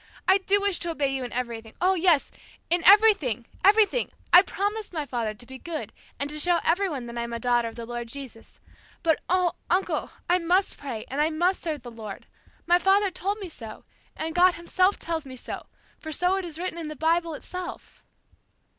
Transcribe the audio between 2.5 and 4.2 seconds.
in everything, everything!